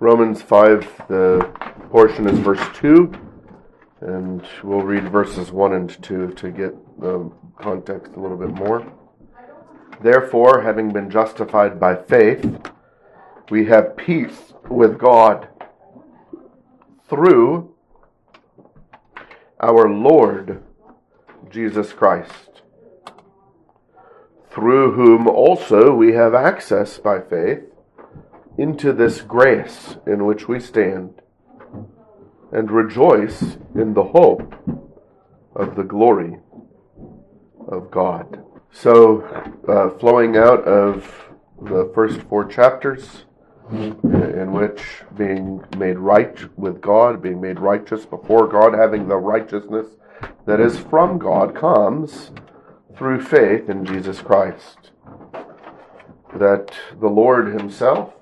Romans 0.00 0.42
5, 0.42 1.06
the 1.08 1.50
portion 1.90 2.28
is 2.28 2.38
verse 2.38 2.64
2, 2.74 3.12
and 4.00 4.42
we'll 4.62 4.80
read 4.80 5.10
verses 5.10 5.50
1 5.50 5.72
and 5.72 6.02
2 6.02 6.32
to 6.32 6.50
get 6.50 7.00
the 7.00 7.30
context 7.58 8.12
a 8.16 8.20
little 8.20 8.36
bit 8.36 8.50
more. 8.50 8.86
Therefore, 10.02 10.62
having 10.62 10.92
been 10.92 11.10
justified 11.10 11.78
by 11.78 11.96
faith, 11.96 12.44
we 13.50 13.66
have 13.66 13.96
peace 13.96 14.52
with 14.68 14.98
God 14.98 15.48
through 17.08 17.74
our 19.60 19.88
Lord 19.88 20.62
Jesus 21.50 21.92
Christ, 21.92 22.62
through 24.50 24.92
whom 24.92 25.28
also 25.28 25.94
we 25.94 26.12
have 26.12 26.34
access 26.34 26.98
by 26.98 27.20
faith 27.20 27.71
into 28.58 28.92
this 28.92 29.20
grace 29.20 29.96
in 30.06 30.24
which 30.24 30.48
we 30.48 30.60
stand 30.60 31.20
and 32.52 32.70
rejoice 32.70 33.56
in 33.74 33.94
the 33.94 34.04
hope 34.04 34.54
of 35.56 35.74
the 35.74 35.84
glory 35.84 36.38
of 37.68 37.90
God. 37.90 38.44
So, 38.70 39.22
uh, 39.68 39.90
flowing 39.98 40.36
out 40.36 40.64
of 40.64 41.30
the 41.60 41.90
first 41.94 42.20
four 42.22 42.44
chapters, 42.44 43.24
in 43.70 44.52
which 44.52 44.82
being 45.16 45.64
made 45.78 45.98
right 45.98 46.36
with 46.58 46.80
God, 46.80 47.22
being 47.22 47.40
made 47.40 47.58
righteous 47.58 48.04
before 48.04 48.46
God, 48.46 48.74
having 48.74 49.08
the 49.08 49.16
righteousness 49.16 49.86
that 50.46 50.60
is 50.60 50.78
from 50.78 51.18
God, 51.18 51.54
comes 51.54 52.32
through 52.96 53.22
faith 53.22 53.70
in 53.70 53.84
Jesus 53.84 54.20
Christ. 54.20 54.90
That 56.34 56.72
the 57.00 57.08
Lord 57.08 57.58
Himself 57.58 58.12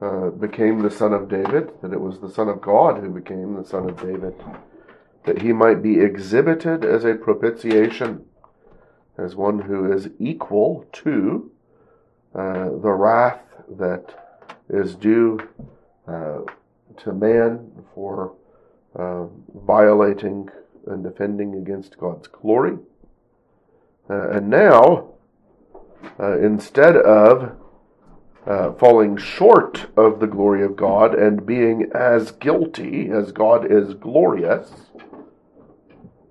uh, 0.00 0.30
became 0.30 0.82
the 0.82 0.90
son 0.90 1.12
of 1.12 1.28
David, 1.28 1.70
that 1.82 1.92
it 1.92 2.00
was 2.00 2.20
the 2.20 2.30
Son 2.30 2.48
of 2.48 2.60
God 2.60 3.02
who 3.02 3.08
became 3.08 3.54
the 3.54 3.64
son 3.64 3.88
of 3.88 4.00
David, 4.00 4.34
that 5.24 5.40
he 5.40 5.52
might 5.52 5.82
be 5.82 6.00
exhibited 6.00 6.84
as 6.84 7.04
a 7.04 7.14
propitiation, 7.14 8.26
as 9.16 9.34
one 9.34 9.60
who 9.60 9.90
is 9.90 10.10
equal 10.18 10.86
to 10.92 11.50
uh, 12.34 12.64
the 12.64 12.92
wrath 12.92 13.40
that 13.78 14.34
is 14.68 14.94
due 14.94 15.40
uh, 16.06 16.40
to 16.98 17.12
man 17.12 17.72
for 17.94 18.34
uh, 18.94 19.24
violating 19.54 20.50
and 20.86 21.02
defending 21.02 21.54
against 21.54 21.98
God's 21.98 22.28
glory. 22.28 22.78
Uh, 24.08 24.28
and 24.30 24.50
now, 24.50 25.14
uh, 26.20 26.38
instead 26.38 26.96
of 26.96 27.56
uh, 28.46 28.72
falling 28.74 29.16
short 29.16 29.86
of 29.96 30.20
the 30.20 30.26
glory 30.26 30.62
of 30.62 30.76
God 30.76 31.14
and 31.14 31.44
being 31.44 31.90
as 31.94 32.30
guilty 32.30 33.10
as 33.10 33.32
God 33.32 33.70
is 33.70 33.94
glorious, 33.94 34.70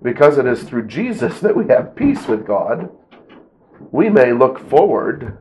because 0.02 0.38
it 0.38 0.46
is 0.46 0.64
through 0.64 0.88
Jesus 0.88 1.40
that 1.42 1.56
we 1.56 1.68
have 1.68 1.96
peace 1.96 2.28
with 2.28 2.48
God, 2.48 2.90
we 3.92 4.10
may 4.10 4.32
look 4.32 4.70
forward 4.70 5.38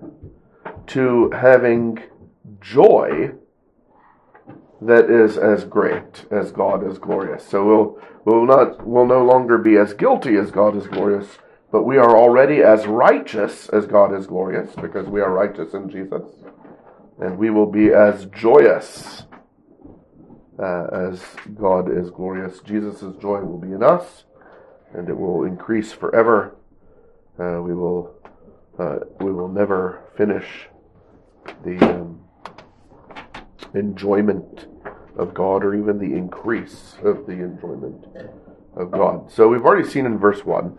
to 0.89 1.31
having 1.31 2.03
joy 2.61 3.31
that 4.81 5.09
is 5.09 5.39
as 5.39 5.65
great 5.65 6.27
as 6.31 6.51
God 6.51 6.87
is 6.87 6.99
glorious. 6.99 7.47
So 7.47 7.65
we'll 7.65 8.03
we'll 8.25 8.47
not 8.47 8.87
will 8.87 9.07
no 9.07 9.25
longer 9.25 9.57
be 9.59 9.77
as 9.77 9.95
guilty 9.95 10.37
as 10.37 10.51
God 10.51 10.77
is 10.77 10.87
glorious, 10.89 11.39
but 11.71 11.85
we 11.85 11.97
are 11.97 12.17
already 12.17 12.63
as 12.63 12.87
righteous 12.87 13.69
as 13.69 13.87
God 13.87 14.13
is 14.13 14.27
glorious 14.27 14.75
because 14.75 15.07
we 15.07 15.21
are 15.21 15.33
righteous 15.33 15.73
in 15.73 15.89
Jesus 15.89 16.23
and 17.19 17.39
we 17.39 17.51
will 17.51 17.71
be 17.71 17.93
as 17.93 18.27
joyous 18.27 19.25
uh, 20.59 20.87
as 20.93 21.23
God 21.55 21.91
is 21.91 22.11
glorious. 22.11 22.61
Jesus' 22.61 23.17
joy 23.21 23.41
will 23.41 23.59
be 23.59 23.73
in 23.73 23.83
us, 23.83 24.25
and 24.93 25.09
it 25.09 25.17
will 25.17 25.45
increase 25.45 25.93
forever. 25.93 26.57
Uh, 27.39 27.61
we 27.63 27.75
will 27.75 28.15
uh, 28.79 28.99
we 29.21 29.33
will 29.33 29.49
never 29.49 30.03
finish 30.17 30.69
the 31.65 31.79
um, 31.79 32.21
enjoyment 33.75 34.67
of 35.17 35.33
God, 35.35 35.65
or 35.65 35.75
even 35.75 35.99
the 35.99 36.17
increase 36.17 36.97
of 37.05 37.27
the 37.27 37.35
enjoyment 37.35 38.07
of 38.77 38.91
God. 38.91 39.31
So 39.31 39.49
we've 39.49 39.65
already 39.65 39.89
seen 39.89 40.07
in 40.07 40.19
verse 40.19 40.45
one 40.45 40.77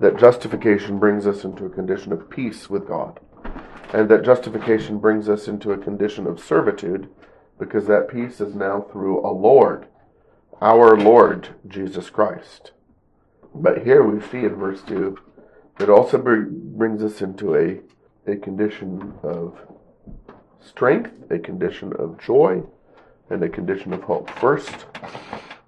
that 0.00 0.18
justification 0.18 0.98
brings 0.98 1.26
us 1.26 1.44
into 1.44 1.66
a 1.66 1.70
condition 1.70 2.12
of 2.12 2.30
peace 2.30 2.70
with 2.70 2.88
God 2.88 3.20
and 3.92 4.08
that 4.08 4.24
justification 4.24 4.98
brings 4.98 5.28
us 5.28 5.46
into 5.46 5.72
a 5.72 5.78
condition 5.78 6.26
of 6.26 6.40
servitude 6.40 7.08
because 7.58 7.86
that 7.86 8.08
peace 8.08 8.40
is 8.40 8.54
now 8.54 8.80
through 8.80 9.20
a 9.20 9.30
Lord, 9.30 9.86
our 10.60 10.96
Lord 10.96 11.50
Jesus 11.68 12.08
Christ. 12.08 12.72
But 13.54 13.84
here 13.84 14.02
we 14.02 14.20
see 14.20 14.38
in 14.38 14.56
verse 14.56 14.82
2 14.82 15.18
that 15.78 15.90
also 15.90 16.18
brings 16.18 17.02
us 17.02 17.20
into 17.20 17.54
a, 17.54 17.80
a 18.30 18.36
condition 18.36 19.14
of 19.22 19.58
strength, 20.60 21.12
a 21.30 21.38
condition 21.38 21.92
of 21.98 22.18
joy, 22.18 22.62
and 23.28 23.42
a 23.42 23.48
condition 23.48 23.92
of 23.92 24.02
hope. 24.02 24.30
First, 24.30 24.86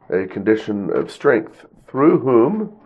a 0.08 0.26
condition 0.26 0.90
of 0.90 1.10
strength, 1.10 1.66
through 1.86 2.20
whom 2.20 2.76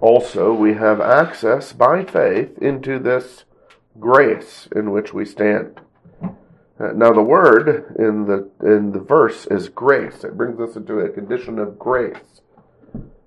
also 0.00 0.52
we 0.52 0.74
have 0.74 1.00
access 1.00 1.72
by 1.72 2.04
faith 2.04 2.58
into 2.58 2.98
this 2.98 3.44
grace 3.98 4.68
in 4.74 4.90
which 4.90 5.12
we 5.12 5.24
stand. 5.24 5.80
Uh, 6.22 6.92
now 6.94 7.12
the 7.12 7.22
word 7.22 7.94
in 7.98 8.26
the 8.26 8.50
in 8.66 8.92
the 8.92 8.98
verse 8.98 9.46
is 9.46 9.68
grace. 9.68 10.24
It 10.24 10.36
brings 10.36 10.58
us 10.60 10.76
into 10.76 10.98
a 10.98 11.08
condition 11.08 11.58
of 11.58 11.78
grace. 11.78 12.40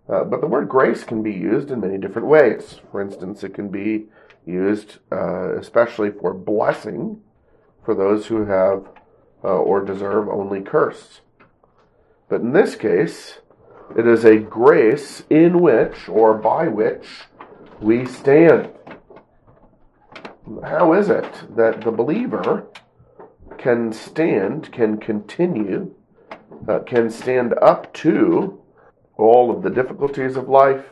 Uh, 0.09 0.23
but 0.23 0.41
the 0.41 0.47
word 0.47 0.69
grace 0.69 1.03
can 1.03 1.21
be 1.21 1.33
used 1.33 1.71
in 1.71 1.79
many 1.79 1.97
different 1.97 2.27
ways. 2.27 2.79
For 2.91 3.01
instance, 3.01 3.43
it 3.43 3.53
can 3.53 3.69
be 3.69 4.05
used 4.45 4.99
uh, 5.11 5.57
especially 5.57 6.11
for 6.11 6.33
blessing 6.33 7.21
for 7.83 7.93
those 7.95 8.27
who 8.27 8.45
have 8.45 8.87
uh, 9.43 9.47
or 9.47 9.83
deserve 9.83 10.27
only 10.29 10.61
curse. 10.61 11.21
But 12.29 12.41
in 12.41 12.51
this 12.51 12.75
case, 12.75 13.39
it 13.97 14.05
is 14.05 14.25
a 14.25 14.37
grace 14.37 15.23
in 15.29 15.61
which 15.61 16.09
or 16.09 16.33
by 16.33 16.67
which 16.67 17.07
we 17.79 18.05
stand 18.05 18.69
how 20.63 20.93
is 20.93 21.09
it 21.09 21.55
that 21.55 21.81
the 21.81 21.91
believer 21.91 22.67
can 23.57 23.91
stand, 23.91 24.71
can 24.71 24.97
continue, 24.97 25.93
uh, 26.67 26.79
can 26.79 27.09
stand 27.09 27.53
up 27.61 27.93
to 27.93 28.61
all 29.17 29.51
of 29.51 29.63
the 29.63 29.69
difficulties 29.69 30.35
of 30.35 30.47
life, 30.47 30.85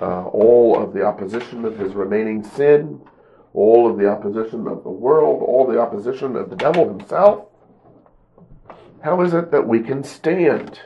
uh, 0.00 0.24
all 0.26 0.80
of 0.82 0.92
the 0.92 1.02
opposition 1.04 1.64
of 1.64 1.78
his 1.78 1.94
remaining 1.94 2.42
sin, 2.42 3.00
all 3.52 3.88
of 3.88 3.96
the 3.96 4.08
opposition 4.08 4.66
of 4.66 4.82
the 4.82 4.90
world, 4.90 5.42
all 5.42 5.66
the 5.66 5.80
opposition 5.80 6.36
of 6.36 6.50
the 6.50 6.56
devil 6.56 6.88
himself? 6.88 7.46
How 9.02 9.20
is 9.20 9.34
it 9.34 9.50
that 9.50 9.66
we 9.66 9.80
can 9.80 10.02
stand? 10.02 10.80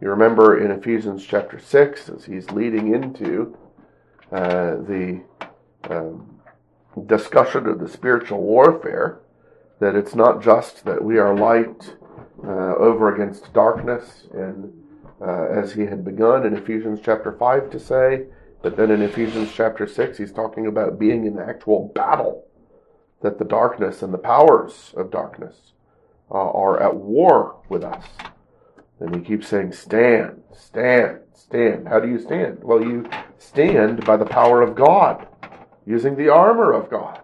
You 0.00 0.10
remember 0.10 0.62
in 0.62 0.70
Ephesians 0.70 1.24
chapter 1.26 1.58
6, 1.58 2.08
as 2.10 2.24
he's 2.24 2.50
leading 2.50 2.94
into 2.94 3.56
uh, 4.30 4.76
the 4.76 5.22
um, 5.90 6.33
discussion 7.06 7.66
of 7.66 7.78
the 7.78 7.88
spiritual 7.88 8.40
warfare, 8.40 9.20
that 9.80 9.94
it's 9.94 10.14
not 10.14 10.42
just 10.42 10.84
that 10.84 11.02
we 11.02 11.18
are 11.18 11.36
light 11.36 11.96
uh, 12.42 12.74
over 12.76 13.14
against 13.14 13.52
darkness, 13.52 14.26
and 14.32 14.72
uh, 15.20 15.46
as 15.46 15.72
he 15.72 15.82
had 15.82 16.04
begun 16.04 16.46
in 16.46 16.56
Ephesians 16.56 17.00
chapter 17.02 17.32
5 17.32 17.70
to 17.70 17.80
say, 17.80 18.26
but 18.62 18.76
then 18.76 18.90
in 18.90 19.02
Ephesians 19.02 19.52
chapter 19.52 19.86
6, 19.86 20.16
he's 20.16 20.32
talking 20.32 20.66
about 20.66 20.98
being 20.98 21.26
in 21.26 21.38
actual 21.38 21.92
battle, 21.94 22.46
that 23.20 23.38
the 23.38 23.44
darkness 23.44 24.02
and 24.02 24.12
the 24.12 24.18
powers 24.18 24.94
of 24.96 25.10
darkness 25.10 25.72
uh, 26.30 26.50
are 26.50 26.82
at 26.82 26.96
war 26.96 27.60
with 27.68 27.84
us. 27.84 28.04
And 29.00 29.14
he 29.14 29.20
keeps 29.20 29.48
saying, 29.48 29.72
Stand, 29.72 30.42
stand, 30.54 31.20
stand. 31.34 31.88
How 31.88 32.00
do 32.00 32.08
you 32.08 32.18
stand? 32.18 32.62
Well, 32.62 32.82
you 32.82 33.08
stand 33.38 34.04
by 34.06 34.16
the 34.16 34.24
power 34.24 34.62
of 34.62 34.74
God 34.74 35.26
using 35.86 36.16
the 36.16 36.28
armor 36.28 36.72
of 36.72 36.90
God. 36.90 37.22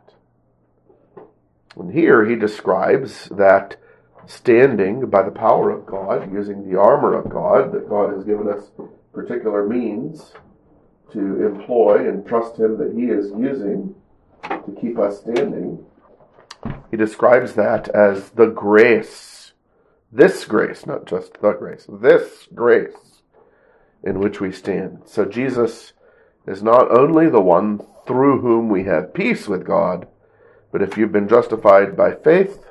And 1.77 1.93
here 1.93 2.27
he 2.27 2.37
describes 2.37 3.29
that 3.31 3.77
standing 4.27 5.09
by 5.09 5.23
the 5.23 5.31
power 5.31 5.71
of 5.71 5.87
God, 5.87 6.33
using 6.33 6.69
the 6.69 6.79
armor 6.79 7.15
of 7.15 7.31
God, 7.31 7.73
that 7.73 7.89
God 7.89 8.13
has 8.13 8.25
given 8.25 8.49
us 8.49 8.71
particular 9.13 9.67
means 9.67 10.33
to 11.13 11.47
employ 11.47 12.09
and 12.09 12.27
trust 12.27 12.59
Him 12.59 12.79
that 12.79 12.95
He 12.95 13.07
is 13.07 13.31
using 13.31 13.95
to 14.45 14.77
keep 14.81 14.99
us 14.99 15.21
standing. 15.21 15.85
He 16.91 16.97
describes 16.97 17.55
that 17.55 17.89
as 17.89 18.31
the 18.31 18.47
grace, 18.47 19.53
this 20.13 20.45
grace, 20.45 20.87
not 20.87 21.07
just 21.07 21.41
the 21.41 21.53
grace, 21.53 21.87
this 21.89 22.49
grace 22.55 23.23
in 24.03 24.19
which 24.21 24.41
we 24.41 24.53
stand. 24.53 25.03
So 25.07 25.25
Jesus 25.25 25.93
is 26.47 26.63
not 26.63 26.91
only 26.91 27.29
the 27.29 27.41
one 27.41 27.87
through 28.11 28.41
whom 28.41 28.69
we 28.69 28.83
have 28.83 29.15
peace 29.15 29.47
with 29.47 29.65
God. 29.65 30.09
But 30.73 30.83
if 30.83 30.97
you've 30.97 31.13
been 31.13 31.29
justified 31.29 31.97
by 31.97 32.17
faith, 32.17 32.65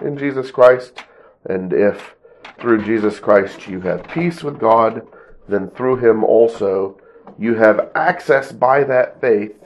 in 0.00 0.16
Jesus 0.16 0.50
Christ. 0.50 1.02
And 1.44 1.74
if 1.74 2.14
through 2.58 2.84
Jesus 2.84 3.20
Christ 3.20 3.68
you 3.68 3.82
have 3.82 4.08
peace 4.08 4.42
with 4.42 4.58
God, 4.58 5.06
then 5.48 5.68
through 5.68 5.96
him 5.96 6.24
also 6.24 6.98
you 7.38 7.56
have 7.56 7.90
access 7.94 8.52
by 8.52 8.84
that 8.84 9.20
faith 9.20 9.56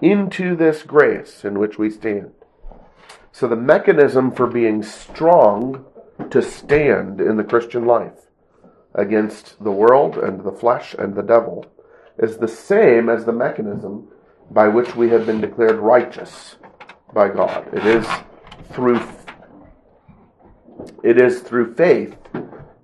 into 0.00 0.56
this 0.56 0.82
grace 0.82 1.44
in 1.44 1.58
which 1.58 1.78
we 1.78 1.90
stand. 1.90 2.32
So 3.32 3.48
the 3.48 3.56
mechanism 3.56 4.30
for 4.30 4.46
being 4.46 4.82
strong 4.82 5.84
to 6.30 6.40
stand 6.40 7.20
in 7.20 7.36
the 7.36 7.44
Christian 7.44 7.84
life 7.84 8.28
against 8.94 9.62
the 9.62 9.72
world 9.72 10.16
and 10.16 10.42
the 10.42 10.52
flesh 10.52 10.94
and 10.94 11.14
the 11.14 11.22
devil 11.22 11.66
is 12.18 12.38
the 12.38 12.48
same 12.48 13.10
as 13.10 13.24
the 13.24 13.32
mechanism 13.32 14.08
by 14.50 14.68
which 14.68 14.94
we 14.94 15.08
have 15.10 15.26
been 15.26 15.40
declared 15.40 15.76
righteous 15.76 16.56
by 17.12 17.28
God. 17.28 17.68
It 17.72 17.86
is 17.86 18.06
through 18.72 19.00
it 21.02 21.20
is 21.20 21.40
through 21.40 21.74
faith 21.74 22.16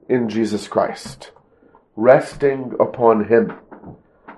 in 0.09 0.29
Jesus 0.29 0.69
Christ, 0.69 1.33
resting 1.97 2.75
upon 2.79 3.27
him, 3.27 3.55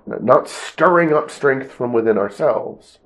not 0.07 0.49
stirring 0.49 1.13
up 1.13 1.31
strength 1.31 1.71
from 1.71 1.93
within 1.93 2.19
ourselves, 2.19 2.99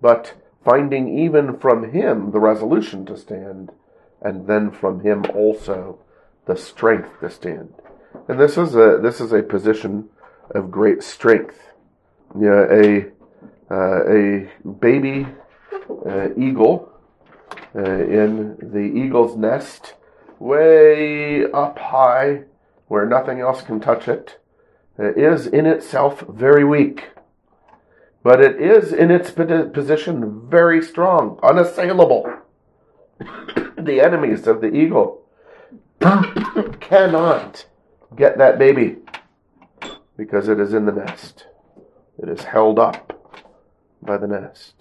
but 0.00 0.34
finding 0.64 1.18
even 1.18 1.58
from 1.58 1.92
him 1.92 2.30
the 2.32 2.40
resolution 2.40 3.06
to 3.06 3.16
stand, 3.16 3.70
and 4.20 4.46
then 4.46 4.70
from 4.70 5.00
him 5.00 5.24
also 5.34 5.98
the 6.46 6.56
strength 6.56 7.20
to 7.20 7.30
stand. 7.30 7.74
And 8.28 8.40
this 8.40 8.58
is 8.58 8.74
a 8.74 8.98
this 9.02 9.20
is 9.20 9.32
a 9.32 9.42
position 9.42 10.08
of 10.50 10.70
great 10.70 11.02
strength. 11.02 11.58
Yeah, 12.38 12.64
a 12.70 13.00
uh, 13.00 13.00
a 13.00 13.17
baby 13.68 15.26
uh, 16.06 16.28
eagle 16.36 16.92
uh, 17.74 17.82
in 17.82 18.56
the 18.60 18.78
eagle's 18.78 19.36
nest, 19.36 19.94
way 20.38 21.44
up 21.52 21.78
high, 21.78 22.44
where 22.86 23.06
nothing 23.06 23.40
else 23.40 23.62
can 23.62 23.80
touch 23.80 24.08
it, 24.08 24.40
uh, 24.98 25.12
is 25.14 25.46
in 25.46 25.66
itself 25.66 26.24
very 26.28 26.64
weak. 26.64 27.10
But 28.22 28.40
it 28.40 28.60
is 28.60 28.92
in 28.92 29.10
its 29.10 29.30
position 29.30 30.48
very 30.48 30.82
strong, 30.82 31.38
unassailable. 31.42 32.30
the 33.78 34.00
enemies 34.00 34.46
of 34.46 34.60
the 34.60 34.74
eagle 34.74 35.22
cannot 36.80 37.66
get 38.16 38.38
that 38.38 38.58
baby 38.58 38.96
because 40.16 40.48
it 40.48 40.58
is 40.58 40.74
in 40.74 40.86
the 40.86 40.92
nest. 40.92 41.46
It 42.20 42.28
is 42.28 42.44
held 42.44 42.78
up 42.78 43.17
by 44.08 44.16
the 44.16 44.26
nest. 44.26 44.74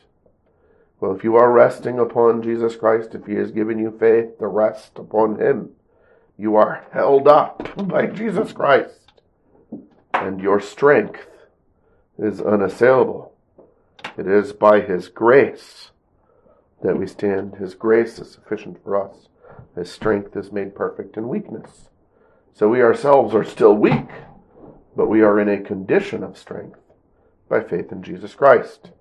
Well, 0.99 1.15
if 1.15 1.23
you 1.23 1.35
are 1.35 1.51
resting 1.51 1.99
upon 1.99 2.41
Jesus 2.41 2.75
Christ, 2.75 3.13
if 3.13 3.27
He 3.27 3.35
has 3.35 3.51
given 3.51 3.77
you 3.77 3.91
faith 3.91 4.39
to 4.39 4.47
rest 4.47 4.93
upon 4.95 5.39
Him, 5.39 5.71
you 6.37 6.55
are 6.55 6.87
held 6.91 7.27
up 7.27 7.69
by 7.87 8.07
Jesus 8.07 8.53
Christ, 8.53 9.21
and 10.13 10.41
your 10.41 10.59
strength 10.59 11.27
is 12.17 12.41
unassailable. 12.41 13.33
It 14.17 14.27
is 14.27 14.53
by 14.53 14.79
His 14.79 15.09
grace 15.09 15.91
that 16.81 16.97
we 16.97 17.05
stand. 17.05 17.55
His 17.55 17.75
grace 17.75 18.17
is 18.17 18.31
sufficient 18.31 18.83
for 18.83 19.09
us. 19.09 19.27
His 19.75 19.91
strength 19.91 20.35
is 20.35 20.51
made 20.51 20.73
perfect 20.73 21.17
in 21.17 21.27
weakness. 21.27 21.89
So 22.53 22.69
we 22.69 22.81
ourselves 22.81 23.35
are 23.35 23.43
still 23.43 23.75
weak, 23.75 24.09
but 24.95 25.09
we 25.09 25.21
are 25.21 25.39
in 25.39 25.49
a 25.49 25.61
condition 25.61 26.23
of 26.23 26.37
strength 26.37 26.79
by 27.49 27.61
faith 27.61 27.91
in 27.91 28.01
Jesus 28.01 28.33
Christ. 28.33 28.91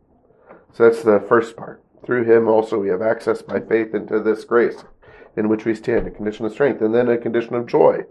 So 0.73 0.85
that's 0.85 1.03
the 1.03 1.25
first 1.29 1.57
part. 1.57 1.83
Through 2.05 2.25
him 2.25 2.49
also 2.49 2.79
we 2.79 2.89
have 2.89 3.03
access 3.03 3.43
by 3.43 3.61
faith 3.61 3.95
into 3.95 4.21
this 4.21 4.45
grace 4.45 4.85
in 5.37 5.49
which 5.49 5.65
we 5.65 5.75
stand, 5.75 6.07
a 6.07 6.11
condition 6.11 6.47
of 6.47 6.53
strength, 6.53 6.81
and 6.81 6.95
then 6.95 7.09
a 7.09 7.19
condition 7.19 7.55
of 7.55 7.67
joy. 7.67 8.05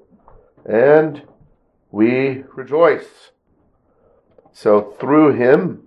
And 0.66 1.24
we 1.92 2.44
rejoice. 2.56 3.32
So 4.52 4.96
through 5.00 5.34
him, 5.34 5.84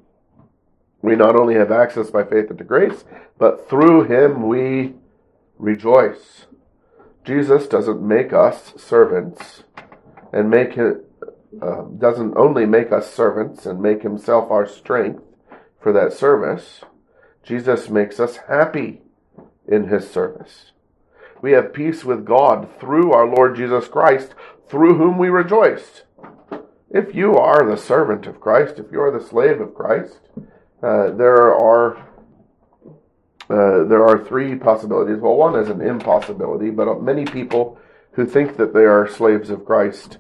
we 1.01 1.15
not 1.17 1.37
only 1.37 1.55
have 1.55 1.71
access 1.71 2.11
by 2.11 2.25
faith 2.25 2.51
into 2.51 2.65
grace, 2.65 3.05
but 3.39 3.69
through 3.69 4.05
him 4.05 4.49
we 4.49 4.95
rejoice. 5.59 6.47
Jesus 7.25 7.67
doesn't 7.67 8.03
make 8.03 8.33
us 8.33 8.73
servants 8.77 9.65
and 10.33 10.51
make 10.51 10.77
it, 10.77 11.05
uh, 11.63 11.83
doesn't 11.99 12.37
only 12.37 12.67
make 12.67 12.91
us 12.91 13.13
servants 13.13 13.67
and 13.67 13.81
make 13.81 14.03
himself 14.03 14.51
our 14.51 14.67
strength 14.67 15.23
for 15.81 15.93
that 15.93 16.13
service. 16.13 16.81
Jesus 17.43 17.89
makes 17.89 18.21
us 18.21 18.39
happy 18.49 19.03
in 19.67 19.89
his 19.89 20.11
service. 20.11 20.73
We 21.41 21.53
have 21.53 21.73
peace 21.73 22.05
with 22.05 22.25
God 22.25 22.69
through 22.81 23.13
our 23.13 23.27
Lord 23.27 23.57
Jesus 23.57 23.87
Christ, 23.89 24.35
through 24.69 24.97
whom 24.97 25.19
we 25.19 25.29
rejoice. 25.29 26.03
If 26.91 27.15
you 27.15 27.37
are 27.37 27.69
the 27.69 27.77
servant 27.77 28.27
of 28.27 28.41
Christ, 28.41 28.79
if 28.79 28.91
you 28.91 29.01
are 29.01 29.17
the 29.17 29.25
slave 29.25 29.61
of 29.61 29.75
Christ, 29.75 30.19
uh, 30.83 31.11
there 31.11 31.55
are 31.55 32.09
uh, 33.51 33.85
there 33.85 34.07
are 34.07 34.23
three 34.23 34.55
possibilities. 34.57 35.19
Well, 35.21 35.37
one 35.37 35.59
is 35.59 35.71
an 35.71 35.81
impossibility, 35.81 36.69
but 36.69 37.03
many 37.03 37.25
people 37.25 37.79
who 38.13 38.27
think 38.27 38.59
that 38.59 38.75
they 38.75 38.85
are 38.85 39.09
slaves 39.09 39.49
of 39.49 39.65
Christ 39.65 40.19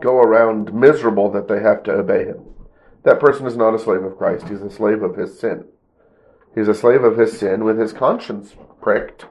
go 0.00 0.16
around 0.16 0.72
miserable 0.72 1.30
that 1.32 1.48
they 1.48 1.60
have 1.60 1.82
to 1.82 1.92
obey 1.92 2.24
him. 2.24 2.53
That 3.04 3.20
person 3.20 3.46
is 3.46 3.56
not 3.56 3.74
a 3.74 3.78
slave 3.78 4.02
of 4.02 4.16
Christ. 4.18 4.48
He's 4.48 4.62
a 4.62 4.70
slave 4.70 5.02
of 5.02 5.16
his 5.16 5.38
sin. 5.38 5.66
He's 6.54 6.68
a 6.68 6.74
slave 6.74 7.04
of 7.04 7.18
his 7.18 7.38
sin 7.38 7.64
with 7.64 7.78
his 7.78 7.92
conscience 7.92 8.54
pricked 8.80 9.26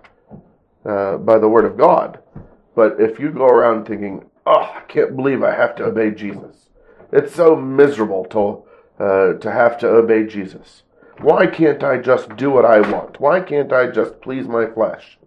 uh, 0.85 1.17
by 1.17 1.39
the 1.39 1.49
word 1.49 1.65
of 1.65 1.77
God. 1.77 2.19
But 2.75 2.99
if 2.99 3.19
you 3.19 3.31
go 3.31 3.45
around 3.45 3.85
thinking, 3.85 4.29
oh, 4.45 4.73
I 4.75 4.81
can't 4.87 5.15
believe 5.15 5.43
I 5.43 5.55
have 5.55 5.75
to 5.77 5.85
obey 5.85 6.11
Jesus. 6.11 6.69
It's 7.11 7.33
so 7.33 7.55
miserable 7.55 8.25
to, 8.25 9.03
uh, 9.03 9.33
to 9.39 9.51
have 9.51 9.77
to 9.79 9.87
obey 9.87 10.25
Jesus. 10.25 10.83
Why 11.19 11.47
can't 11.47 11.83
I 11.83 11.97
just 11.97 12.35
do 12.35 12.49
what 12.49 12.65
I 12.65 12.81
want? 12.81 13.19
Why 13.19 13.39
can't 13.39 13.71
I 13.71 13.87
just 13.87 14.21
please 14.21 14.47
my 14.47 14.65
flesh? 14.65 15.17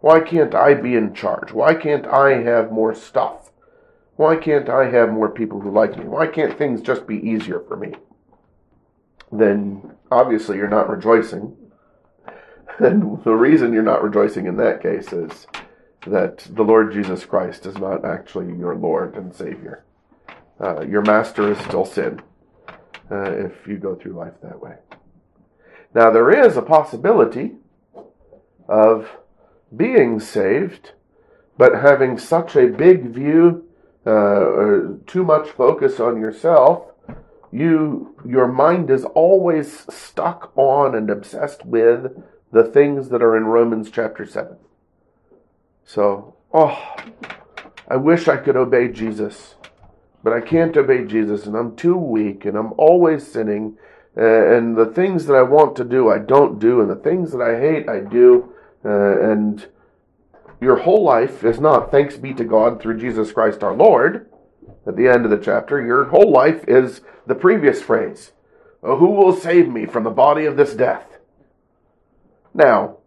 Why 0.00 0.20
can't 0.20 0.54
I 0.54 0.74
be 0.74 0.94
in 0.94 1.14
charge? 1.14 1.52
Why 1.52 1.74
can't 1.74 2.06
I 2.06 2.42
have 2.42 2.70
more 2.70 2.94
stuff? 2.94 3.43
Why 4.16 4.36
can't 4.36 4.68
I 4.68 4.90
have 4.90 5.10
more 5.10 5.30
people 5.30 5.60
who 5.60 5.70
like 5.70 5.96
me? 5.98 6.04
Why 6.04 6.26
can't 6.26 6.56
things 6.56 6.80
just 6.80 7.06
be 7.06 7.16
easier 7.16 7.60
for 7.60 7.76
me? 7.76 7.94
Then 9.32 9.94
obviously 10.10 10.56
you're 10.56 10.68
not 10.68 10.88
rejoicing. 10.88 11.56
And 12.78 13.22
the 13.24 13.34
reason 13.34 13.72
you're 13.72 13.82
not 13.82 14.02
rejoicing 14.02 14.46
in 14.46 14.56
that 14.56 14.82
case 14.82 15.12
is 15.12 15.46
that 16.06 16.46
the 16.50 16.62
Lord 16.62 16.92
Jesus 16.92 17.24
Christ 17.24 17.66
is 17.66 17.78
not 17.78 18.04
actually 18.04 18.56
your 18.56 18.76
Lord 18.76 19.16
and 19.16 19.34
Savior. 19.34 19.84
Uh, 20.60 20.82
your 20.82 21.02
master 21.02 21.50
is 21.50 21.58
still 21.58 21.84
sin 21.84 22.20
uh, 23.10 23.32
if 23.32 23.66
you 23.66 23.78
go 23.78 23.94
through 23.94 24.12
life 24.12 24.34
that 24.42 24.60
way. 24.60 24.74
Now, 25.94 26.10
there 26.10 26.30
is 26.30 26.56
a 26.56 26.62
possibility 26.62 27.52
of 28.68 29.08
being 29.74 30.20
saved, 30.20 30.92
but 31.56 31.80
having 31.80 32.18
such 32.18 32.56
a 32.56 32.66
big 32.66 33.10
view, 33.10 33.63
uh, 34.06 34.98
too 35.06 35.24
much 35.24 35.50
focus 35.50 36.00
on 36.00 36.20
yourself, 36.20 36.90
you 37.50 38.16
your 38.26 38.48
mind 38.48 38.90
is 38.90 39.04
always 39.04 39.86
stuck 39.92 40.52
on 40.56 40.94
and 40.94 41.08
obsessed 41.10 41.64
with 41.64 42.22
the 42.52 42.64
things 42.64 43.08
that 43.08 43.22
are 43.22 43.36
in 43.36 43.44
Romans 43.44 43.90
chapter 43.90 44.26
7. 44.26 44.56
So, 45.84 46.36
oh, 46.52 46.96
I 47.88 47.96
wish 47.96 48.28
I 48.28 48.36
could 48.36 48.56
obey 48.56 48.88
Jesus 48.88 49.54
but 50.24 50.32
I 50.32 50.40
can't 50.40 50.76
obey 50.76 51.04
Jesus 51.04 51.44
and 51.44 51.54
I'm 51.54 51.76
too 51.76 51.98
weak 51.98 52.46
and 52.46 52.56
I'm 52.56 52.72
always 52.78 53.30
sinning. 53.30 53.76
and 54.16 54.76
the 54.76 54.86
things 54.86 55.26
that 55.26 55.34
I 55.34 55.42
want 55.42 55.76
to 55.76 55.84
do, 55.84 56.08
I 56.08 56.18
don't 56.18 56.58
do. 56.58 56.80
And 56.80 56.88
the 56.88 56.96
things 56.96 57.30
that 57.32 57.42
I 57.42 57.60
hate, 57.60 57.88
I 57.88 58.00
do. 58.00 58.52
Uh, 58.84 59.20
and 59.20 59.66
your 60.64 60.78
whole 60.78 61.04
life 61.04 61.44
is 61.44 61.60
not 61.60 61.90
thanks 61.90 62.16
be 62.16 62.32
to 62.34 62.44
God 62.44 62.80
through 62.80 62.98
Jesus 62.98 63.32
Christ 63.32 63.62
our 63.62 63.74
Lord. 63.74 64.26
At 64.86 64.96
the 64.96 65.08
end 65.08 65.24
of 65.24 65.30
the 65.30 65.38
chapter, 65.38 65.84
your 65.84 66.06
whole 66.06 66.32
life 66.32 66.64
is 66.66 67.02
the 67.26 67.34
previous 67.34 67.82
phrase. 67.82 68.32
Oh, 68.82 68.96
who 68.96 69.10
will 69.10 69.34
save 69.34 69.68
me 69.68 69.84
from 69.86 70.04
the 70.04 70.10
body 70.10 70.46
of 70.46 70.56
this 70.56 70.74
death? 70.74 71.18
Now, 72.54 72.98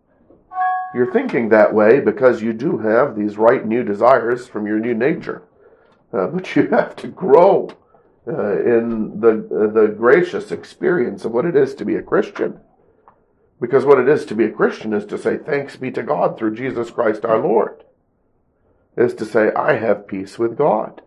you're 0.94 1.12
thinking 1.12 1.50
that 1.50 1.74
way 1.74 2.00
because 2.00 2.42
you 2.42 2.54
do 2.54 2.78
have 2.78 3.16
these 3.16 3.38
right 3.38 3.66
new 3.66 3.84
desires 3.84 4.48
from 4.48 4.68
your 4.68 4.80
new 4.80 4.94
nature. 4.94 5.44
Uh, 6.14 6.28
but 6.34 6.56
you 6.56 6.68
have 6.70 6.96
to 6.98 7.08
grow 7.08 7.70
uh, 8.28 8.62
in 8.62 9.20
the 9.20 9.30
uh, 9.30 9.74
the 9.74 9.88
gracious 9.98 10.52
experience 10.52 11.26
of 11.26 11.32
what 11.32 11.46
it 11.46 11.56
is 11.56 11.74
to 11.76 11.86
be 11.86 11.96
a 11.96 12.02
Christian. 12.04 12.60
Because 13.60 13.86
what 13.86 14.00
it 14.00 14.08
is 14.08 14.26
to 14.26 14.36
be 14.36 14.46
a 14.46 14.52
Christian 14.52 14.94
is 14.94 15.06
to 15.06 15.18
say, 15.18 15.38
Thanks 15.38 15.76
be 15.76 15.92
to 15.92 16.04
God 16.04 16.38
through 16.38 16.56
Jesus 16.56 16.92
Christ 16.92 17.26
our 17.26 17.40
Lord. 17.40 17.84
Is 18.96 19.14
to 19.16 19.26
say, 19.26 19.52
I 19.54 19.74
have 19.74 20.08
peace 20.08 20.38
with 20.38 20.58
God. 20.58 21.02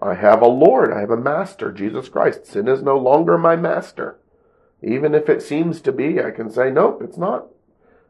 I 0.00 0.14
have 0.14 0.42
a 0.42 0.46
Lord. 0.46 0.92
I 0.92 1.00
have 1.00 1.10
a 1.10 1.16
master, 1.16 1.72
Jesus 1.72 2.08
Christ. 2.08 2.46
Sin 2.46 2.68
is 2.68 2.82
no 2.82 2.96
longer 2.96 3.36
my 3.36 3.56
master. 3.56 4.18
Even 4.82 5.14
if 5.14 5.28
it 5.28 5.42
seems 5.42 5.80
to 5.82 5.92
be, 5.92 6.22
I 6.22 6.30
can 6.30 6.50
say, 6.50 6.70
Nope, 6.70 7.02
it's 7.02 7.18
not. 7.18 7.46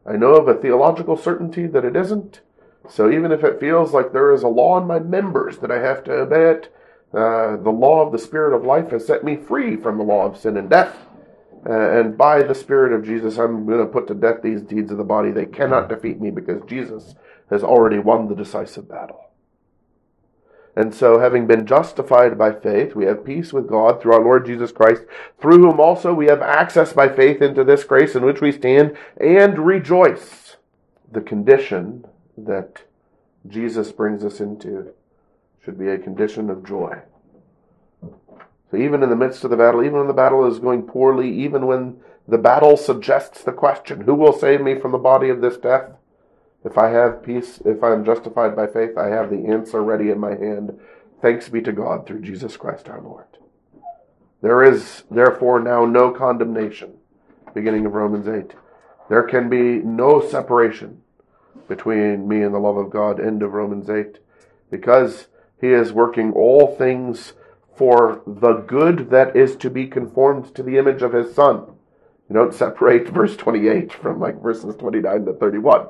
I 0.05 0.15
know 0.15 0.35
of 0.35 0.47
a 0.47 0.53
theological 0.53 1.17
certainty 1.17 1.67
that 1.67 1.85
it 1.85 1.95
isn't. 1.95 2.41
So 2.89 3.11
even 3.11 3.31
if 3.31 3.43
it 3.43 3.59
feels 3.59 3.93
like 3.93 4.11
there 4.11 4.33
is 4.33 4.43
a 4.43 4.47
law 4.47 4.79
in 4.79 4.87
my 4.87 4.99
members 4.99 5.57
that 5.59 5.71
I 5.71 5.79
have 5.79 6.03
to 6.05 6.13
obey 6.13 6.51
it, 6.51 6.73
uh, 7.13 7.57
the 7.57 7.71
law 7.71 8.05
of 8.05 8.11
the 8.11 8.19
Spirit 8.19 8.55
of 8.55 8.63
life 8.63 8.91
has 8.91 9.05
set 9.05 9.23
me 9.23 9.35
free 9.35 9.75
from 9.75 9.97
the 9.97 10.03
law 10.03 10.25
of 10.25 10.37
sin 10.37 10.57
and 10.57 10.69
death. 10.69 10.95
Uh, 11.65 11.99
and 11.99 12.17
by 12.17 12.41
the 12.41 12.55
Spirit 12.55 12.93
of 12.93 13.05
Jesus, 13.05 13.37
I'm 13.37 13.65
going 13.65 13.79
to 13.79 13.85
put 13.85 14.07
to 14.07 14.13
death 14.13 14.41
these 14.41 14.61
deeds 14.61 14.91
of 14.91 14.97
the 14.97 15.03
body. 15.03 15.31
They 15.31 15.45
cannot 15.45 15.89
defeat 15.89 16.21
me 16.21 16.31
because 16.31 16.61
Jesus 16.67 17.15
has 17.49 17.63
already 17.63 17.99
won 17.99 18.27
the 18.27 18.35
decisive 18.35 18.87
battle. 18.87 19.25
And 20.75 20.95
so, 20.95 21.19
having 21.19 21.47
been 21.47 21.65
justified 21.65 22.37
by 22.37 22.53
faith, 22.53 22.95
we 22.95 23.05
have 23.05 23.25
peace 23.25 23.51
with 23.51 23.67
God 23.67 24.01
through 24.01 24.13
our 24.13 24.23
Lord 24.23 24.45
Jesus 24.45 24.71
Christ, 24.71 25.01
through 25.41 25.57
whom 25.57 25.79
also 25.79 26.13
we 26.13 26.27
have 26.27 26.41
access 26.41 26.93
by 26.93 27.09
faith 27.09 27.41
into 27.41 27.65
this 27.65 27.83
grace 27.83 28.15
in 28.15 28.23
which 28.23 28.39
we 28.39 28.53
stand 28.53 28.95
and 29.19 29.59
rejoice. 29.59 30.55
The 31.11 31.21
condition 31.21 32.05
that 32.37 32.83
Jesus 33.47 33.91
brings 33.91 34.23
us 34.23 34.39
into 34.39 34.93
should 35.65 35.77
be 35.77 35.89
a 35.89 35.97
condition 35.97 36.49
of 36.49 36.65
joy. 36.65 36.99
So 38.71 38.77
even 38.77 39.01
in 39.01 39.09
the 39.09 39.15
midst 39.15 39.43
of 39.43 39.49
the 39.49 39.57
battle, 39.57 39.83
even 39.83 39.97
when 39.97 40.07
the 40.07 40.13
battle 40.13 40.45
is 40.45 40.59
going 40.59 40.83
poorly, 40.83 41.31
even 41.43 41.65
when 41.65 41.99
the 42.27 42.37
battle 42.37 42.77
suggests 42.77 43.43
the 43.43 43.51
question, 43.51 44.01
who 44.01 44.13
will 44.13 44.33
save 44.33 44.61
me 44.61 44.79
from 44.79 44.91
the 44.91 44.97
body 44.97 45.29
of 45.29 45.41
this 45.41 45.57
death? 45.57 45.91
If 46.63 46.77
I 46.77 46.89
have 46.89 47.23
peace, 47.23 47.61
if 47.65 47.83
I 47.83 47.93
am 47.93 48.05
justified 48.05 48.55
by 48.55 48.67
faith, 48.67 48.97
I 48.97 49.07
have 49.07 49.29
the 49.29 49.45
answer 49.47 49.81
ready 49.81 50.09
in 50.09 50.19
my 50.19 50.35
hand. 50.35 50.77
Thanks 51.21 51.49
be 51.49 51.61
to 51.61 51.71
God 51.71 52.05
through 52.05 52.21
Jesus 52.21 52.57
Christ 52.57 52.89
our 52.89 53.01
Lord. 53.01 53.25
There 54.41 54.63
is 54.63 55.03
therefore 55.09 55.59
now 55.59 55.85
no 55.85 56.11
condemnation, 56.11 56.93
beginning 57.53 57.85
of 57.85 57.93
Romans 57.93 58.27
8. 58.27 58.53
There 59.09 59.23
can 59.23 59.49
be 59.49 59.83
no 59.83 60.21
separation 60.21 61.01
between 61.67 62.27
me 62.27 62.41
and 62.41 62.53
the 62.53 62.59
love 62.59 62.77
of 62.77 62.89
God, 62.89 63.19
end 63.19 63.41
of 63.41 63.53
Romans 63.53 63.89
8, 63.89 64.19
because 64.69 65.27
he 65.59 65.69
is 65.69 65.91
working 65.91 66.31
all 66.33 66.75
things 66.75 67.33
for 67.79 68.21
the 68.27 68.55
good 68.55 69.09
that 69.09 69.37
is 69.37 69.55
to 69.55 69.69
be 69.69 69.87
conformed 69.87 70.53
to 70.53 70.61
the 70.61 70.77
image 70.77 71.01
of 71.01 71.13
his 71.13 71.33
son. 71.33 71.65
You 72.27 72.35
don't 72.35 72.53
separate 72.53 73.07
verse 73.13 73.37
28 73.37 73.93
from 73.93 74.19
like 74.19 74.41
verses 74.41 74.75
29 74.75 75.25
to 75.25 75.33
31. 75.33 75.87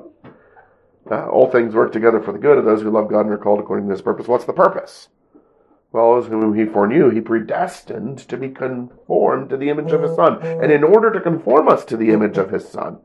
Uh, 1.10 1.26
all 1.26 1.50
things 1.50 1.74
work 1.74 1.92
together 1.92 2.20
for 2.20 2.30
the 2.30 2.38
good 2.38 2.58
of 2.58 2.64
those 2.64 2.82
who 2.82 2.90
love 2.90 3.10
God 3.10 3.22
and 3.22 3.32
are 3.32 3.38
called 3.38 3.58
according 3.58 3.86
to 3.86 3.90
his 3.90 4.02
purpose. 4.02 4.28
What's 4.28 4.44
the 4.44 4.52
purpose? 4.52 5.08
Well, 5.90 6.14
those 6.14 6.28
whom 6.28 6.56
he 6.56 6.64
foreknew, 6.64 7.10
he 7.10 7.20
predestined 7.20 8.18
to 8.28 8.36
be 8.36 8.50
conformed 8.50 9.50
to 9.50 9.56
the 9.56 9.68
image 9.68 9.90
of 9.90 10.04
his 10.04 10.14
son. 10.14 10.40
And 10.40 10.70
in 10.70 10.84
order 10.84 11.10
to 11.10 11.20
conform 11.20 11.66
us 11.66 11.84
to 11.86 11.96
the 11.96 12.10
image 12.10 12.38
of 12.38 12.52
his 12.52 12.68
son, 12.68 13.00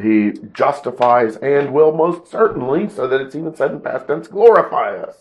he 0.00 0.34
justifies 0.52 1.34
and 1.38 1.74
will 1.74 1.90
most 1.90 2.30
certainly, 2.30 2.88
so 2.88 3.08
that 3.08 3.20
it's 3.20 3.34
even 3.34 3.56
said 3.56 3.72
in 3.72 3.80
past 3.80 4.06
tense, 4.06 4.28
glorify 4.28 4.96
us. 4.96 5.16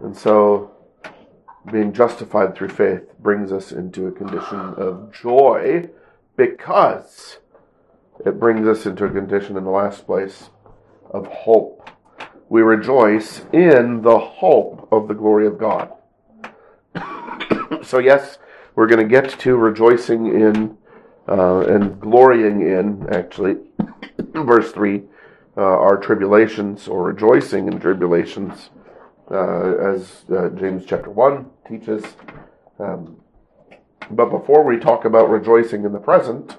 And 0.00 0.16
so, 0.16 0.73
being 1.70 1.92
justified 1.92 2.54
through 2.54 2.68
faith 2.68 3.02
brings 3.18 3.52
us 3.52 3.72
into 3.72 4.06
a 4.06 4.12
condition 4.12 4.58
of 4.76 5.12
joy 5.12 5.88
because 6.36 7.38
it 8.24 8.38
brings 8.38 8.66
us 8.66 8.86
into 8.86 9.04
a 9.04 9.10
condition 9.10 9.56
in 9.56 9.64
the 9.64 9.70
last 9.70 10.06
place 10.06 10.50
of 11.10 11.26
hope. 11.26 11.90
We 12.48 12.62
rejoice 12.62 13.42
in 13.52 14.02
the 14.02 14.18
hope 14.18 14.88
of 14.92 15.08
the 15.08 15.14
glory 15.14 15.46
of 15.46 15.58
God. 15.58 15.92
so, 17.82 17.98
yes, 17.98 18.38
we're 18.74 18.86
going 18.86 19.00
to 19.00 19.08
get 19.08 19.38
to 19.40 19.56
rejoicing 19.56 20.26
in 20.26 20.76
uh, 21.28 21.60
and 21.60 21.98
glorying 22.00 22.60
in, 22.60 23.06
actually, 23.10 23.56
verse 24.18 24.72
3, 24.72 25.02
uh, 25.56 25.60
our 25.60 25.96
tribulations 25.96 26.88
or 26.88 27.04
rejoicing 27.04 27.66
in 27.66 27.80
tribulations, 27.80 28.70
as 29.30 30.24
uh, 30.30 30.48
James 30.50 30.84
chapter 30.86 31.10
1 31.10 31.50
teaches. 31.68 32.04
Um, 32.78 33.16
but 34.10 34.30
before 34.30 34.64
we 34.64 34.78
talk 34.78 35.04
about 35.04 35.30
rejoicing 35.30 35.84
in 35.84 35.92
the 35.92 35.98
present, 35.98 36.58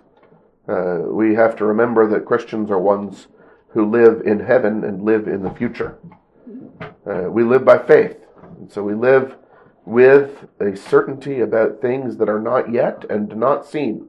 uh, 0.68 1.02
we 1.06 1.36
have 1.36 1.56
to 1.58 1.66
remember 1.66 2.08
that 2.08 2.26
Christians 2.26 2.72
are 2.72 2.80
ones 2.80 3.28
who 3.70 3.90
live 3.90 4.22
in 4.26 4.40
heaven 4.40 4.84
and 4.84 5.04
live 5.04 5.28
in 5.28 5.44
the 5.44 5.52
future. 5.52 6.00
Uh, 7.06 7.30
we 7.30 7.44
live 7.44 7.64
by 7.64 7.78
faith. 7.78 8.18
And 8.58 8.72
so 8.72 8.82
we 8.82 8.96
live 8.96 9.36
with 9.86 10.48
a 10.60 10.76
certainty 10.76 11.42
about 11.42 11.82
things 11.82 12.18
that 12.18 12.30
are 12.30 12.42
not 12.42 12.72
yet 12.72 13.06
and 13.10 13.36
not 13.36 13.66
seen. 13.66 14.08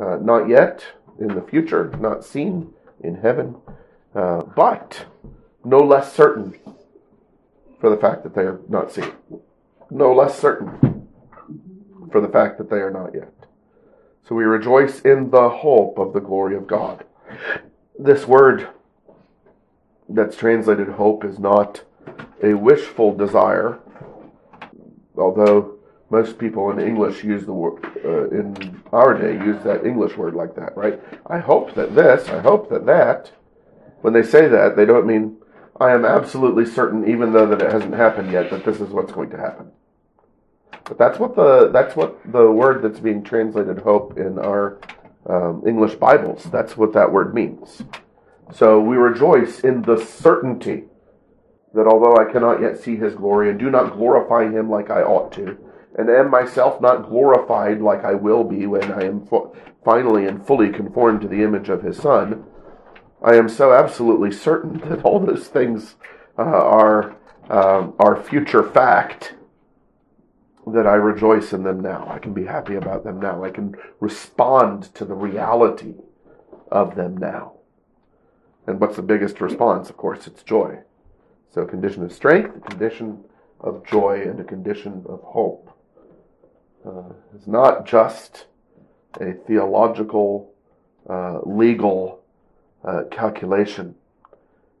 Uh, 0.00 0.16
not 0.16 0.48
yet 0.48 0.84
in 1.18 1.28
the 1.28 1.42
future, 1.42 1.94
not 2.00 2.24
seen 2.24 2.72
in 3.04 3.16
heaven, 3.16 3.56
uh, 4.14 4.42
but 4.56 5.06
no 5.64 5.78
less 5.78 6.12
certain 6.12 6.54
for 7.80 7.90
the 7.90 7.96
fact 7.96 8.22
that 8.22 8.34
they 8.34 8.42
are 8.42 8.60
not 8.68 8.92
seen. 8.92 9.12
No 9.90 10.14
less 10.14 10.38
certain 10.38 11.08
for 12.12 12.20
the 12.20 12.28
fact 12.28 12.58
that 12.58 12.70
they 12.70 12.76
are 12.76 12.90
not 12.90 13.14
yet. 13.14 13.32
So 14.28 14.34
we 14.34 14.44
rejoice 14.44 15.00
in 15.00 15.30
the 15.30 15.48
hope 15.48 15.98
of 15.98 16.12
the 16.12 16.20
glory 16.20 16.56
of 16.56 16.66
God. 16.66 17.04
This 17.98 18.26
word 18.26 18.68
that's 20.08 20.36
translated 20.36 20.88
hope 20.88 21.24
is 21.24 21.38
not 21.38 21.82
a 22.42 22.54
wishful 22.54 23.14
desire, 23.14 23.78
although 25.16 25.76
most 26.10 26.38
people 26.38 26.70
in 26.70 26.80
English 26.80 27.22
use 27.22 27.46
the 27.46 27.52
word 27.52 27.84
uh, 28.04 28.28
in 28.30 28.82
our 28.92 29.14
day 29.14 29.44
use 29.44 29.62
that 29.62 29.86
English 29.86 30.16
word 30.16 30.34
like 30.34 30.54
that, 30.56 30.76
right? 30.76 31.00
I 31.26 31.38
hope 31.38 31.74
that 31.74 31.94
this, 31.94 32.28
I 32.28 32.40
hope 32.40 32.68
that 32.70 32.86
that. 32.86 33.30
When 34.00 34.12
they 34.12 34.22
say 34.22 34.48
that, 34.48 34.76
they 34.76 34.86
don't 34.86 35.06
mean 35.06 35.36
I 35.80 35.92
am 35.92 36.04
absolutely 36.04 36.66
certain, 36.66 37.08
even 37.08 37.32
though 37.32 37.46
that 37.46 37.62
it 37.62 37.72
hasn't 37.72 37.94
happened 37.94 38.30
yet, 38.30 38.50
that 38.50 38.64
this 38.64 38.80
is 38.80 38.90
what's 38.90 39.12
going 39.12 39.30
to 39.30 39.38
happen. 39.38 39.72
But 40.84 40.98
that's 40.98 41.18
what 41.18 41.34
the 41.34 41.70
that's 41.72 41.96
what 41.96 42.20
the 42.30 42.50
word 42.50 42.82
that's 42.82 43.00
being 43.00 43.22
translated 43.22 43.78
hope 43.78 44.18
in 44.18 44.38
our 44.38 44.78
um, 45.26 45.62
English 45.66 45.94
Bibles. 45.94 46.44
That's 46.44 46.76
what 46.76 46.92
that 46.92 47.12
word 47.12 47.34
means. 47.34 47.82
So 48.52 48.80
we 48.80 48.96
rejoice 48.96 49.60
in 49.60 49.82
the 49.82 49.96
certainty 50.04 50.84
that 51.72 51.86
although 51.86 52.16
I 52.16 52.30
cannot 52.30 52.60
yet 52.60 52.78
see 52.78 52.96
His 52.96 53.14
glory 53.14 53.50
and 53.50 53.58
do 53.58 53.70
not 53.70 53.94
glorify 53.94 54.50
Him 54.50 54.68
like 54.68 54.90
I 54.90 55.02
ought 55.02 55.32
to, 55.34 55.56
and 55.96 56.10
am 56.10 56.30
myself 56.30 56.80
not 56.80 57.08
glorified 57.08 57.80
like 57.80 58.04
I 58.04 58.14
will 58.14 58.44
be 58.44 58.66
when 58.66 58.92
I 58.92 59.04
am 59.04 59.26
finally 59.84 60.26
and 60.26 60.44
fully 60.44 60.70
conformed 60.70 61.20
to 61.22 61.28
the 61.28 61.42
image 61.42 61.68
of 61.68 61.82
His 61.82 61.96
Son, 61.96 62.44
I 63.22 63.34
am 63.34 63.48
so 63.48 63.72
absolutely 63.72 64.32
certain 64.32 64.78
that 64.88 65.02
all 65.02 65.20
those 65.20 65.48
things 65.48 65.96
uh, 66.38 66.42
are 66.42 67.16
um, 67.48 67.94
are 67.98 68.22
future 68.22 68.62
fact 68.62 69.34
that 70.66 70.86
I 70.86 70.94
rejoice 70.94 71.52
in 71.52 71.64
them 71.64 71.80
now. 71.80 72.06
I 72.08 72.18
can 72.18 72.32
be 72.32 72.44
happy 72.44 72.76
about 72.76 73.02
them 73.02 73.20
now. 73.20 73.42
I 73.42 73.50
can 73.50 73.74
respond 73.98 74.94
to 74.94 75.04
the 75.04 75.14
reality 75.14 75.94
of 76.70 76.94
them 76.94 77.16
now. 77.16 77.54
And 78.66 78.78
what's 78.78 78.96
the 78.96 79.02
biggest 79.02 79.40
response? 79.40 79.90
Of 79.90 79.96
course, 79.96 80.28
it's 80.28 80.44
joy. 80.44 80.78
So, 81.52 81.62
a 81.62 81.66
condition 81.66 82.04
of 82.04 82.12
strength, 82.12 82.56
a 82.56 82.60
condition 82.60 83.24
of 83.58 83.84
joy, 83.84 84.22
and 84.22 84.38
a 84.38 84.44
condition 84.44 85.04
of 85.08 85.20
hope. 85.22 85.76
Uh, 86.86 87.14
not 87.46 87.84
just 87.84 88.46
a 89.20 89.32
theological, 89.32 90.52
uh, 91.08 91.40
legal 91.42 92.19
uh, 92.84 93.02
calculation. 93.10 93.94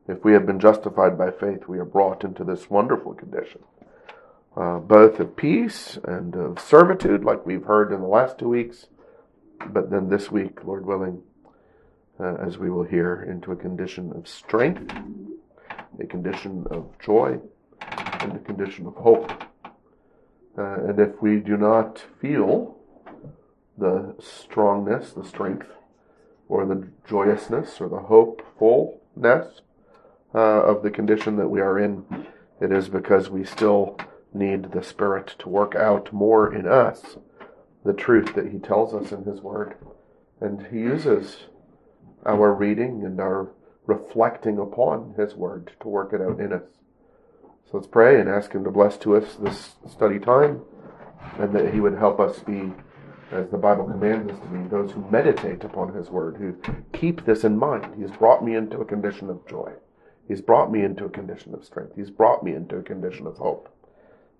If 0.08 0.24
we 0.24 0.32
have 0.32 0.46
been 0.46 0.60
justified 0.60 1.16
by 1.16 1.30
faith, 1.30 1.68
we 1.68 1.78
are 1.78 1.84
brought 1.84 2.24
into 2.24 2.44
this 2.44 2.68
wonderful 2.68 3.14
condition 3.14 3.60
uh, 4.56 4.78
both 4.78 5.20
of 5.20 5.36
peace 5.36 5.98
and 6.04 6.34
of 6.34 6.58
servitude, 6.58 7.24
like 7.24 7.46
we've 7.46 7.64
heard 7.64 7.92
in 7.92 8.00
the 8.00 8.06
last 8.06 8.38
two 8.38 8.48
weeks, 8.48 8.86
but 9.68 9.90
then 9.90 10.08
this 10.08 10.30
week, 10.30 10.64
Lord 10.64 10.84
willing, 10.84 11.22
uh, 12.18 12.34
as 12.34 12.58
we 12.58 12.70
will 12.70 12.82
hear, 12.82 13.22
into 13.22 13.52
a 13.52 13.56
condition 13.56 14.12
of 14.14 14.26
strength, 14.26 14.92
a 16.00 16.06
condition 16.06 16.66
of 16.70 16.90
joy, 16.98 17.38
and 17.80 18.32
a 18.32 18.38
condition 18.40 18.86
of 18.86 18.94
hope. 18.96 19.30
Uh, 20.58 20.88
and 20.88 20.98
if 20.98 21.22
we 21.22 21.36
do 21.36 21.56
not 21.56 22.04
feel 22.20 22.76
the 23.78 24.14
strongness, 24.18 25.12
the 25.12 25.24
strength, 25.24 25.68
or 26.50 26.66
the 26.66 26.88
joyousness, 27.08 27.80
or 27.80 27.88
the 27.88 28.00
hopefulness 28.00 29.60
uh, 30.34 30.38
of 30.38 30.82
the 30.82 30.90
condition 30.90 31.36
that 31.36 31.48
we 31.48 31.60
are 31.60 31.78
in, 31.78 32.26
it 32.60 32.72
is 32.72 32.88
because 32.88 33.30
we 33.30 33.44
still 33.44 33.96
need 34.34 34.72
the 34.72 34.82
Spirit 34.82 35.36
to 35.38 35.48
work 35.48 35.76
out 35.76 36.12
more 36.12 36.52
in 36.52 36.66
us 36.66 37.16
the 37.84 37.92
truth 37.92 38.34
that 38.34 38.48
He 38.48 38.58
tells 38.58 38.92
us 38.92 39.12
in 39.12 39.22
His 39.24 39.40
Word. 39.40 39.76
And 40.40 40.66
He 40.66 40.78
uses 40.78 41.46
our 42.26 42.52
reading 42.52 43.04
and 43.04 43.20
our 43.20 43.52
reflecting 43.86 44.58
upon 44.58 45.14
His 45.16 45.36
Word 45.36 45.70
to 45.80 45.88
work 45.88 46.12
it 46.12 46.20
out 46.20 46.40
in 46.40 46.52
us. 46.52 46.62
So 47.70 47.78
let's 47.78 47.86
pray 47.86 48.20
and 48.20 48.28
ask 48.28 48.52
Him 48.52 48.64
to 48.64 48.70
bless 48.70 48.98
to 48.98 49.16
us 49.16 49.36
this 49.36 49.76
study 49.88 50.18
time 50.18 50.62
and 51.38 51.54
that 51.54 51.72
He 51.72 51.80
would 51.80 51.96
help 51.96 52.18
us 52.18 52.40
be 52.40 52.72
as 53.30 53.48
the 53.50 53.58
Bible 53.58 53.84
commands 53.84 54.32
us 54.32 54.38
to 54.40 54.46
be, 54.46 54.68
those 54.68 54.90
who 54.92 55.08
meditate 55.10 55.62
upon 55.64 55.94
His 55.94 56.10
Word, 56.10 56.36
who 56.36 56.56
keep 56.92 57.24
this 57.24 57.44
in 57.44 57.56
mind. 57.56 57.94
He 57.94 58.02
has 58.02 58.10
brought 58.10 58.44
me 58.44 58.56
into 58.56 58.80
a 58.80 58.84
condition 58.84 59.30
of 59.30 59.46
joy. 59.46 59.72
He's 60.26 60.40
brought 60.40 60.72
me 60.72 60.82
into 60.82 61.04
a 61.04 61.10
condition 61.10 61.54
of 61.54 61.64
strength. 61.64 61.92
He's 61.96 62.10
brought 62.10 62.42
me 62.42 62.54
into 62.54 62.76
a 62.76 62.82
condition 62.82 63.26
of 63.26 63.38
hope. 63.38 63.68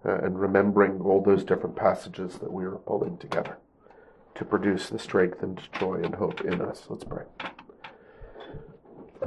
Uh, 0.03 0.15
and 0.23 0.41
remembering 0.41 0.99
all 1.03 1.23
those 1.23 1.45
different 1.45 1.77
passages 1.77 2.39
that 2.39 2.51
we 2.51 2.65
are 2.65 2.77
pulling 2.87 3.19
together 3.19 3.59
to 4.35 4.47
produce 4.47 4.89
the 4.89 4.99
strength 4.99 5.43
and 5.43 5.61
joy 5.79 6.01
and 6.03 6.15
hope 6.15 6.41
in 6.41 6.63
us. 6.63 6.87
Let's 6.89 7.05
pray. 7.05 7.25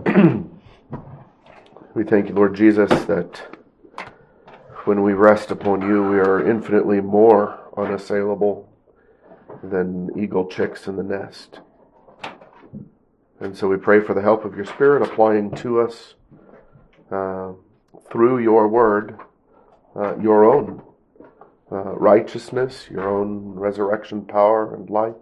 we 1.94 2.04
thank 2.04 2.28
you, 2.28 2.34
Lord 2.34 2.56
Jesus, 2.56 2.90
that 3.06 3.56
when 4.86 5.04
we 5.04 5.14
rest 5.14 5.52
upon 5.52 5.84
you, 5.84 6.02
we 6.02 6.18
are 6.18 6.50
infinitely 6.50 7.02
more 7.02 7.60
unassailable 7.78 8.73
than 9.64 10.10
eagle 10.18 10.48
chicks 10.48 10.88
in 10.88 10.96
the 10.96 11.04
nest. 11.04 11.60
And 13.40 13.58
so 13.58 13.68
we 13.68 13.78
pray 13.78 14.00
for 14.00 14.14
the 14.14 14.22
help 14.22 14.46
of 14.46 14.56
your 14.56 14.66
Spirit 14.66 15.02
applying 15.02 15.54
to 15.58 15.82
us 15.82 16.16
uh, 17.12 17.54
through 18.10 18.40
your 18.40 18.68
word 18.68 19.20
uh, 19.96 20.18
your 20.18 20.46
own 20.46 20.82
uh, 21.72 21.96
righteousness, 21.96 22.88
your 22.90 23.08
own 23.08 23.54
resurrection 23.54 24.26
power 24.26 24.76
and 24.76 24.90
life, 24.90 25.16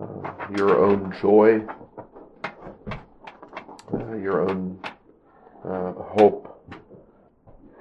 uh, 0.00 0.32
your 0.56 0.78
own 0.84 1.14
joy, 1.20 1.64
uh, 3.92 4.16
your 4.16 4.48
own 4.48 4.78
uh, 5.64 5.92
hope. 5.92 6.48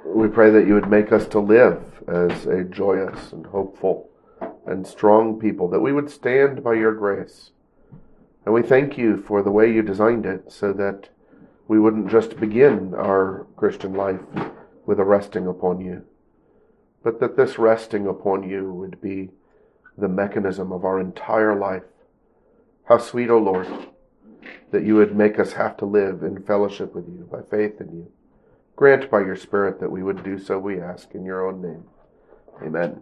We 0.05 0.27
pray 0.27 0.51
that 0.51 0.67
you 0.67 0.74
would 0.74 0.89
make 0.89 1.12
us 1.12 1.27
to 1.27 1.39
live 1.39 1.84
as 2.08 2.46
a 2.46 2.63
joyous 2.63 3.31
and 3.31 3.46
hopeful 3.46 4.11
and 4.65 4.86
strong 4.86 5.39
people, 5.39 5.68
that 5.70 5.80
we 5.80 5.91
would 5.91 6.10
stand 6.10 6.63
by 6.63 6.74
your 6.74 6.94
grace. 6.94 7.51
And 8.46 8.53
we 8.53 8.62
thank 8.62 8.98
you 8.98 9.18
for 9.18 9.41
the 9.41 9.51
way 9.51 9.72
you 9.72 9.82
designed 9.82 10.25
it 10.25 10.51
so 10.51 10.74
that 10.74 11.10
we 11.68 11.80
wouldn't 11.80 12.10
just 12.10 12.39
begin 12.39 12.94
our 12.94 13.46
Christian 13.56 13.94
life 13.94 14.20
with 14.86 15.00
a 15.00 15.06
resting 15.06 15.48
upon 15.48 15.80
you, 15.80 16.03
but 17.03 17.20
that 17.20 17.38
this 17.38 17.58
resting 17.58 18.08
upon 18.08 18.48
you 18.48 18.74
would 18.74 19.00
be 19.00 19.30
the 19.98 20.08
mechanism 20.08 20.72
of 20.72 20.84
our 20.84 21.00
entire 21.00 21.56
life. 21.58 21.84
How 22.86 22.98
sweet, 22.98 23.30
O 23.30 23.36
oh 23.36 23.39
Lord, 23.39 23.68
that 24.72 24.84
you 24.84 24.96
would 24.96 25.15
make 25.15 25.39
us 25.39 25.53
have 25.53 25.77
to 25.77 25.86
live 25.86 26.24
in 26.24 26.44
fellowship 26.44 26.96
with 26.96 27.08
you 27.08 27.27
by 27.32 27.41
faith 27.50 27.80
in 27.80 27.89
you. 27.89 28.12
Grant 28.75 29.12
by 29.12 29.20
your 29.20 29.36
Spirit 29.36 29.80
that 29.80 29.91
we 29.91 30.01
would 30.01 30.24
do 30.24 30.39
so, 30.39 30.58
we 30.58 30.82
ask 30.82 31.13
in 31.13 31.24
your 31.24 31.48
own 31.48 31.62
name. 31.62 31.84
Amen. 32.63 33.01